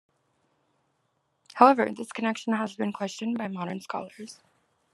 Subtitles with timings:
[1.53, 4.39] However, this connection has been questioned by modern scholars.